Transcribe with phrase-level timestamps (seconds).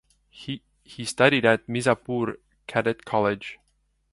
[0.31, 0.59] He
[1.05, 3.59] studied at Mirzapur Cadet College.